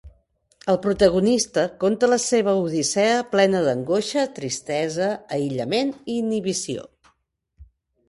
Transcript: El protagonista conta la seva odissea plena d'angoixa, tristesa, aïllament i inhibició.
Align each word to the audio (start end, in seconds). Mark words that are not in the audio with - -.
El 0.71 0.77
protagonista 0.85 1.65
conta 1.83 2.09
la 2.13 2.19
seva 2.23 2.57
odissea 2.63 3.21
plena 3.35 3.63
d'angoixa, 3.69 4.27
tristesa, 4.41 5.13
aïllament 5.41 5.97
i 6.03 6.21
inhibició. 6.27 6.93